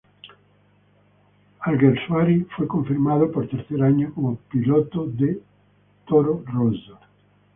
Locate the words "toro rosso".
6.07-6.97